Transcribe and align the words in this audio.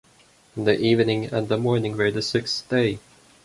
And 0.55 0.65
the 0.65 0.79
evening 0.79 1.25
and 1.25 1.47
the 1.47 1.57
morning 1.59 1.95
were 1.95 2.09
the 2.09 2.23
sixth 2.23 2.67
day. 2.69 2.97